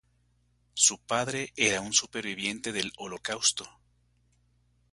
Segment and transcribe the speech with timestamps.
[0.73, 3.69] Su padre era un superviviente del Holocausto.